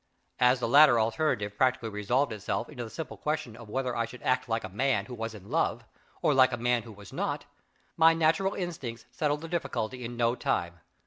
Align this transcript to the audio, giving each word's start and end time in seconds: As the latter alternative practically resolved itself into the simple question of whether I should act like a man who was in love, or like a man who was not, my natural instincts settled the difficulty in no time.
As 0.39 0.59
the 0.59 0.67
latter 0.67 0.99
alternative 0.99 1.55
practically 1.55 1.89
resolved 1.91 2.33
itself 2.33 2.69
into 2.69 2.83
the 2.83 2.89
simple 2.89 3.17
question 3.17 3.55
of 3.55 3.69
whether 3.69 3.95
I 3.95 4.05
should 4.05 4.23
act 4.23 4.49
like 4.49 4.63
a 4.63 4.67
man 4.69 5.05
who 5.05 5.13
was 5.13 5.35
in 5.35 5.51
love, 5.51 5.83
or 6.23 6.33
like 6.33 6.51
a 6.53 6.57
man 6.57 6.81
who 6.81 6.91
was 6.91 7.13
not, 7.13 7.45
my 7.97 8.15
natural 8.15 8.55
instincts 8.55 9.05
settled 9.11 9.41
the 9.41 9.47
difficulty 9.47 10.03
in 10.03 10.17
no 10.17 10.33
time. 10.33 10.79